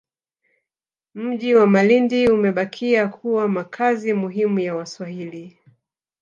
[1.15, 5.57] Mji wa Malindi Umebakia kuwa makazi muhimu ya Waswahili